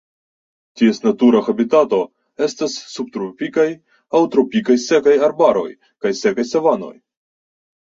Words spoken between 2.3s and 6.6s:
estas subtropikaj aŭ tropikaj sekaj arbaroj kaj sekaj